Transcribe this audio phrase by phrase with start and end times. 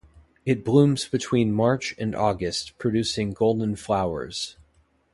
[0.47, 4.57] It blooms between March and August producing golden flowers.